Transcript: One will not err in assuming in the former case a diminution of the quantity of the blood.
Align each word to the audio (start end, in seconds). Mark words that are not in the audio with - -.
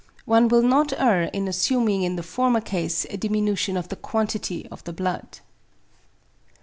One 0.25 0.47
will 0.47 0.63
not 0.63 0.93
err 0.93 1.25
in 1.25 1.47
assuming 1.47 2.01
in 2.01 2.15
the 2.15 2.23
former 2.23 2.59
case 2.59 3.05
a 3.11 3.17
diminution 3.17 3.77
of 3.77 3.89
the 3.89 3.95
quantity 3.95 4.67
of 4.71 4.83
the 4.83 4.93
blood. 4.93 5.41